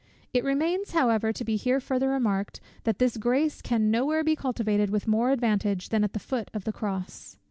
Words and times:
It 0.33 0.43
remains, 0.43 0.93
however 0.93 1.31
to 1.31 1.45
be 1.45 1.57
here 1.57 1.79
farther 1.79 2.09
remarked, 2.09 2.59
that 2.85 2.97
this 2.97 3.17
grace 3.17 3.61
can 3.61 3.91
no 3.91 4.03
where 4.03 4.23
be 4.23 4.35
cultivated 4.35 4.89
with 4.89 5.05
more 5.07 5.29
advantage 5.29 5.89
than 5.89 6.03
at 6.03 6.13
the 6.13 6.17
foot 6.19 6.49
of 6.55 6.63
the 6.63 6.73
cross. 6.73 7.37